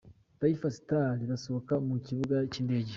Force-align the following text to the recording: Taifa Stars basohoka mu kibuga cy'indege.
Taifa 0.39 0.67
Stars 0.77 1.21
basohoka 1.31 1.73
mu 1.87 1.95
kibuga 2.05 2.37
cy'indege. 2.51 2.89